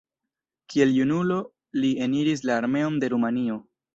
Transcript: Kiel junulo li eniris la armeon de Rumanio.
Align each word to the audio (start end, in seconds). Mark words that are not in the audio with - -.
Kiel 0.73 0.93
junulo 0.95 1.37
li 1.83 1.93
eniris 2.07 2.43
la 2.51 2.57
armeon 2.63 2.99
de 3.05 3.13
Rumanio. 3.17 3.59